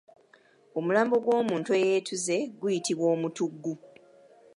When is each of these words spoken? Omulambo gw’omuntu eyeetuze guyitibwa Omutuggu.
Omulambo 0.77 1.15
gw’omuntu 1.23 1.69
eyeetuze 1.79 2.37
guyitibwa 2.59 3.07
Omutuggu. 3.15 3.73